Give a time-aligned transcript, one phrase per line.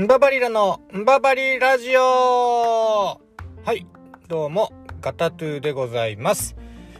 [0.00, 3.20] んばばりらのんばばりラジオは
[3.74, 3.86] い、
[4.28, 6.56] どうも、ガタトゥーでございます。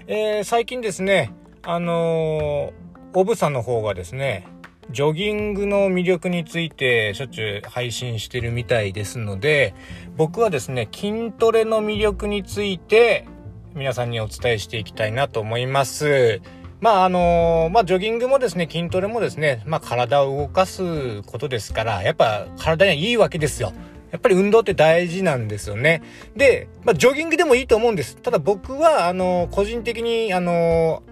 [0.06, 1.32] えー、最近ですね、
[1.62, 4.46] あのー、オブさんの方がですね、
[4.90, 9.74] ジョギングの魅力についてしょっちゅう配信してるみたいですので、
[10.18, 13.26] 僕はですね、筋トレの魅力について
[13.74, 16.42] 皆さんにお伝えしていきたいなと思います。
[16.80, 23.72] まああのまあジョギングもですね、筋トレもですね、まあ体を動かすことですから、やっぱ体にはいいわけですよ。
[24.10, 26.02] やっぱり運動って大事なんですよね。
[26.34, 28.16] で、まあジョギングでもいいと思うんです。
[28.16, 31.02] ただ僕は、あの個人的に、あの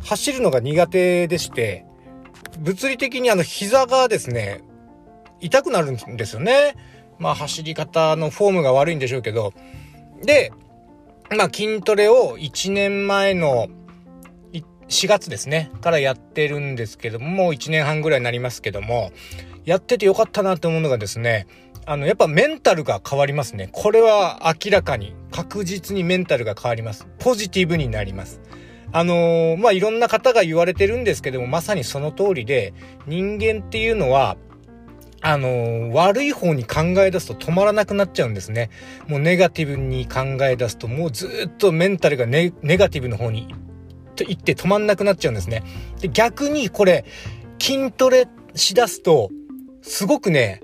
[0.00, 1.86] 走るのが苦手でして、
[2.60, 4.62] 物理的にあの膝がですね、
[5.40, 6.74] 痛くなるんですよね。
[7.18, 9.54] まあ走り方のフォームが悪いんでしょうけど。
[10.22, 10.52] で、
[11.36, 13.68] まあ筋トレを1年前の
[14.88, 19.12] 4月ですね、からやってるんですけども、もう1年半ぐらいになりますけども、
[19.64, 21.46] やっててよかったなって思うのがですね、
[21.86, 23.68] あの、やっぱメンタルが変わりますね。
[23.72, 27.06] これは明らかに、確実にメンタルが変わります。
[27.18, 28.40] ポジティブになります。
[28.92, 32.74] あのー、まあ、いろんな方が言われてるんですけども、まさにその通りで、
[33.06, 34.36] 人間っていうのは、
[35.20, 38.70] あのー、悪い方に考え出すと止まらなくなっちゃうんですね。
[39.06, 43.54] もうネガティブに考え出すと、もうずっとメンタルがネガティブの方に
[44.16, 45.62] と言って止まんなくなっちゃうんですね。
[46.00, 47.04] で、逆にこれ、
[47.60, 49.30] 筋トレしだすと、
[49.82, 50.60] すごくね、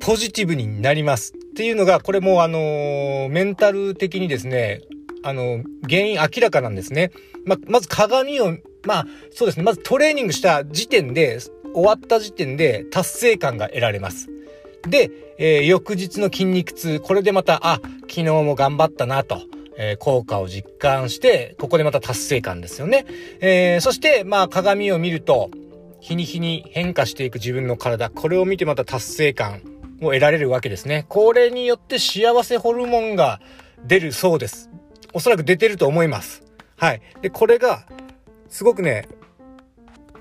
[0.00, 1.34] ポジティブになります。
[1.34, 4.80] っていうのが、これもあのー、メンタル的にですね、
[5.22, 7.10] あの、原因明らかなんですね。
[7.44, 8.56] ま、まず鏡を、
[8.86, 9.64] まあ、そうですね。
[9.64, 11.40] まずトレーニングした時点で、
[11.74, 14.28] 終わった時点で達成感が得られます。
[14.88, 19.42] で、えー、翌日の筋肉痛、これでまた、あ、昨日も頑張ったなと。
[19.82, 23.06] えー、効果を実感して、ここでまた達成感ですよね。
[23.40, 25.50] えー、そして、まあ、鏡を見ると、
[26.00, 29.62] 日に日に変化していく自分の体、これを見てまた達成感
[30.02, 31.06] を得られるわけですね。
[31.08, 33.40] これによって幸せホルモンが
[33.82, 34.68] 出るそうです。
[35.14, 36.42] おそらく出てると思います。
[36.76, 37.00] はい。
[37.22, 37.86] で、これが、
[38.50, 39.08] すごくね、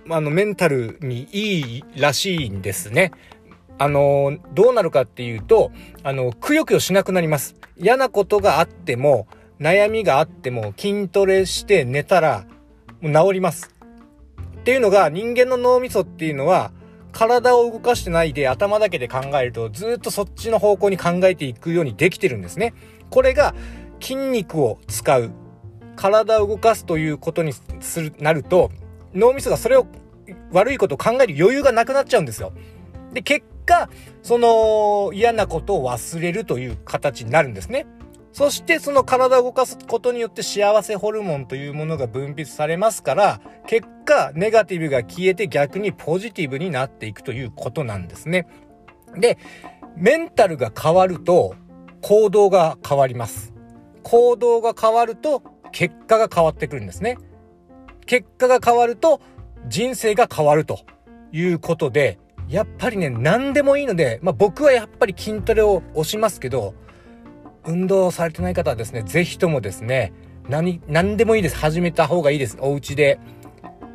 [0.10, 3.12] あの、メンタルにいいらしいんですね。
[3.78, 5.74] あの、どうなるかっていうと、
[6.04, 7.56] あの、くよくよしなくなります。
[7.78, 9.28] 嫌なことがあっても、
[9.60, 12.46] 悩みがあっても筋トレして寝たら
[13.02, 13.76] 治ります。
[14.60, 16.72] っていうのが人間の脳みそっていうのは
[17.12, 22.74] 体を動かしてないで頭だけで考えるとずっとそっちの方向に考えていくようにできてるんですね。
[23.10, 23.56] これが
[24.00, 25.32] 筋肉を使う
[25.96, 28.72] 体を動かすということにする、なると
[29.14, 29.88] 脳みそがそれを
[30.52, 32.54] 悪いことを考える余裕がなくなっちゃうんですよ。
[33.14, 33.90] で、結果、
[34.22, 37.88] その嫌なことを忘れるという形になるんですね。
[38.32, 48.48] そしてその体を動かすことによって幸せホルモンというものが分泌されますから、結果、ネガティブが消えて逆にポジティブになっていくということなんですね。
[49.18, 49.38] で、
[49.96, 51.56] メンタルが変わると
[52.02, 53.54] 行動が変わります。
[54.04, 55.42] 行動が変わると
[55.72, 57.18] 結果が変わってくるんですね。
[58.06, 59.22] 結果が変わると
[59.68, 60.80] 人生が変わると
[61.32, 66.74] いうことで、やっぱりね、何でもいいので、まあ僕はやっぱり筋トレを押しますけど、
[67.66, 70.14] 運動されてない方はですね、ぜひともですね、
[70.48, 71.56] 何、何でもいいです。
[71.58, 72.58] 始めた方がいいです。
[72.60, 73.20] お家で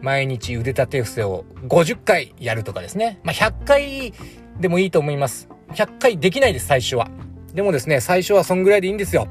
[0.02, 3.20] 毎日腕立て伏せを50回やるとかですね。
[3.25, 4.12] まあ、100回
[4.60, 5.48] でもいいと思います。
[5.72, 7.08] 100回できないです、最初は。
[7.54, 9.28] でもですね、最初はそんぐらいでいいんですよ。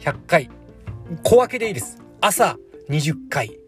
[0.00, 0.50] 100回。
[1.22, 1.98] 小分けでいいです。
[2.20, 2.56] 朝
[2.88, 3.58] 20回。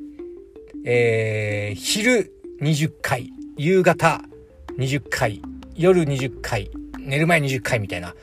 [0.85, 3.31] えー、昼20回。
[3.57, 4.23] 夕方
[4.79, 5.43] 20回。
[5.75, 6.71] 夜20回。
[6.99, 8.15] 寝る前20回みたいな。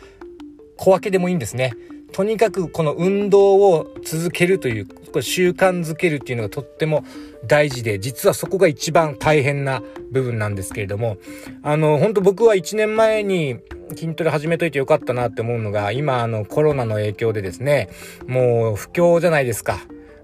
[0.78, 1.74] 小分けでもいいんですね。
[2.12, 4.88] とにかくこの運動を続けるという、
[5.22, 7.04] 習慣づけるっていうのがとっても
[7.46, 11.18] 大事で、実はそこが一番大変な部分なんですけれども、
[11.64, 13.60] あの、本当僕は1年前に
[13.96, 17.90] 筋トレ始めといてよかったなって思うのが、今あのコロナの影響でですね、
[18.26, 19.80] もう不況じゃないですか。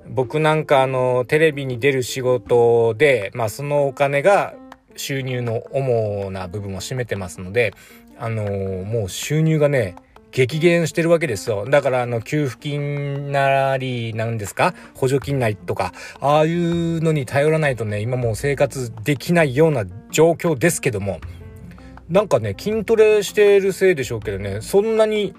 [0.08, 4.54] 僕なんかあの、テレビに出る仕事で、まあそのお金が
[4.96, 7.74] 収入の主な部分を占めてますので、
[8.20, 8.44] あの
[8.84, 9.96] もう収入がね、
[10.34, 11.66] 激減してるわけですよ。
[11.70, 14.74] だからあの給付金なりなんですか？
[14.96, 21.20] 補助金ないとか、ああいうのに頼らないとね、今もう生活できないような状況ですけども、
[22.10, 25.36] なんかね、筋トレしてるせいでしょうけどね、そんなに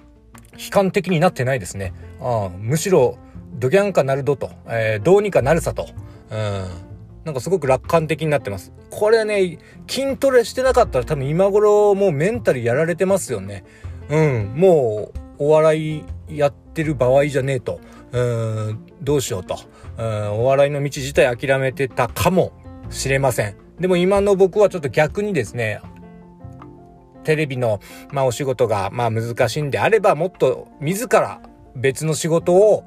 [0.53, 1.93] 悲観的になってないですね。
[2.21, 3.17] ああむしろ、
[3.53, 5.89] ドギャンかなるどと、えー、どうにかなるさと。
[6.31, 6.67] うん。
[7.25, 8.71] なんかすごく楽観的になってます。
[8.91, 9.57] これね、
[9.87, 13.65] 筋トレしてなかったら多分今頃もうメンタルやられてますよね。
[14.09, 17.79] うん、もうお笑いやってる場合じゃねえと。
[18.11, 19.57] うん、どうしようと。
[19.97, 22.53] うん、お笑いの道自体諦めてたかも
[22.89, 23.55] しれません。
[23.79, 25.81] でも今の僕はちょっと逆にですね、
[27.23, 27.79] テレビの、
[28.11, 31.41] まあ、お仕事が、まあ、難しいんであれば、もっと自ら
[31.75, 32.85] 別の仕事を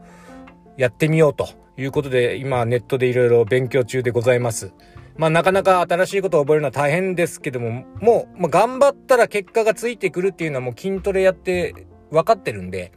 [0.76, 4.72] やってみようということで、今ネットでいろいろ勉強中でございます。
[5.18, 12.92] まあなかなか新しいことを覚えるのは大変ですけども、もう、まあ、頑張ったら結果がついてくるっていうのはもう筋トレやって分かってるんで、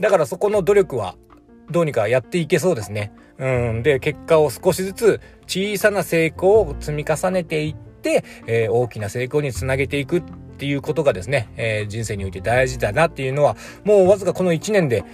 [0.00, 1.16] だからそこの努力は
[1.70, 3.12] どうにかやっていけそうですね。
[3.38, 3.82] うん。
[3.82, 10.22] で、結果を少しずつ小さな成功を積み重ねていって、えー、大きな成功につなげていくっ
[10.58, 15.04] ていうことがですね、えー、人生において大事だなっていうのは、もうわずかこの1年で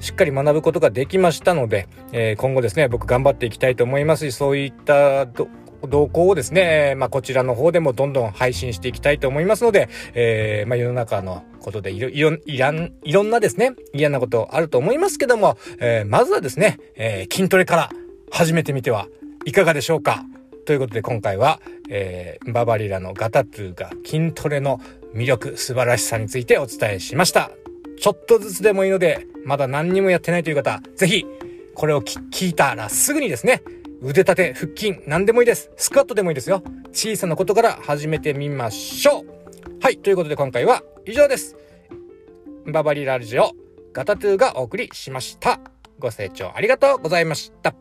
[0.00, 5.26] しっかり学ぶことができましたので、えー、今後ですね、僕頑張っていきたいと思いますし、そういった
[5.88, 17.90] 動向をですね、まあ、こちらの方でもどんどん配信していきたいと思いますので、えー、まあ、世の中のことでいろ、いろ、いらん、いろんなですね、嫌なことあると思いますけども、えー、まずはですね、えー、筋トレから
[18.30, 19.08] 始めてみては
[19.44, 20.24] いかがでしょうか
[20.64, 24.80] ということで今回は、えー、ババリラのガタトゥーが筋トレの
[25.14, 27.50] 魅力、素晴らしさについてお伝えしました。
[28.00, 31.26] ちょっとずつでもいいので、まだ何にもやってないという方、ぜひ、
[31.74, 33.62] これを聞いたらすぐにですね、
[34.04, 35.70] 腕立て、腹筋、何でもいいです。
[35.76, 36.60] スクワットでもいいですよ。
[36.92, 39.26] 小さなことから始めてみましょう。
[39.80, 41.56] はい、ということで今回は以上です。
[42.66, 43.52] ババリラジオ、
[43.92, 45.60] ガタトゥーがお送りしました。
[46.00, 47.74] ご清聴ありがとうございました。